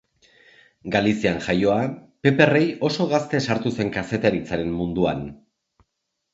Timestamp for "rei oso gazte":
2.53-3.45